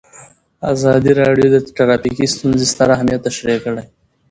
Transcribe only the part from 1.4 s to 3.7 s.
د ټرافیکي ستونزې ستر اهميت تشریح